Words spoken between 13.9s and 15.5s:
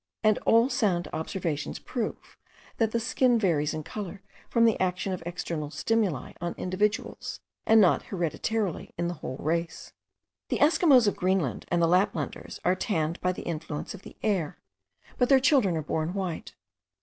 of the air; but their